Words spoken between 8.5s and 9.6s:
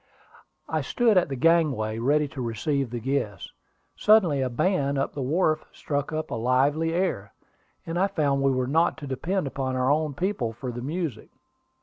not to depend